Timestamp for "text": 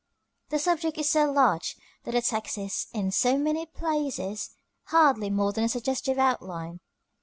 2.23-2.57